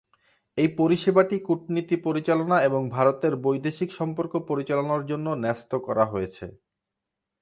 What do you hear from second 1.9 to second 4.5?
পরিচালনা এবং ভারতের বৈদেশিক সম্পর্ক